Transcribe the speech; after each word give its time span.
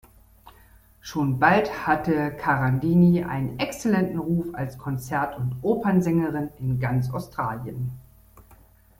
Schon 0.99 1.37
bald 1.39 1.85
hatte 1.85 2.31
Carandini 2.31 3.23
einen 3.23 3.59
exzellenten 3.59 4.17
Ruf 4.17 4.47
als 4.55 4.79
Konzert- 4.79 5.37
und 5.37 5.53
Opernsängerin 5.61 6.49
in 6.57 6.79
ganz 6.79 7.11
Australien. 7.13 7.91